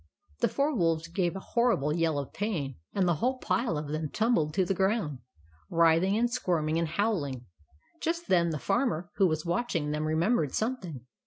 The 0.39 0.47
four 0.47 0.73
wolves 0.75 1.07
gave 1.07 1.35
a 1.35 1.39
horrible 1.53 1.93
yell 1.93 2.17
of 2.17 2.33
pain; 2.33 2.77
and 2.91 3.07
the 3.07 3.17
whole 3.17 3.37
pile 3.37 3.77
of 3.77 3.89
them 3.89 4.09
tumbled 4.09 4.51
to 4.55 4.65
the 4.65 4.73
ground, 4.73 5.19
writh 5.69 6.01
ing 6.03 6.17
and 6.17 6.27
squirming 6.27 6.79
and 6.79 6.87
howling. 6.87 7.45
Just 8.01 8.27
then 8.27 8.49
the 8.49 8.57
Farmer, 8.57 9.11
who 9.17 9.27
was 9.27 9.45
watching 9.45 9.91
them, 9.91 10.05
remem 10.05 10.37
bered 10.37 10.55
something. 10.55 11.05